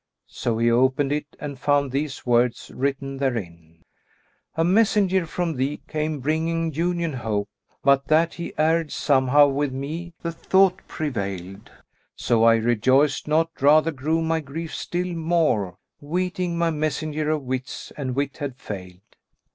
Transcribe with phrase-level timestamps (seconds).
[0.33, 3.83] So he opened it and found these words written therein,
[4.55, 9.71] "A messenger from thee came bringing union hope, * But that he erred somehow with
[9.71, 11.69] me the thought prevailed;
[12.15, 17.43] So I rejoiced not; rather grew my grief still more; * Weeting my messenger of
[17.43, 19.01] wits and wit had failed.